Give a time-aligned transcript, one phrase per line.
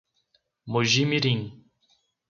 [0.71, 1.41] Mogi Mirim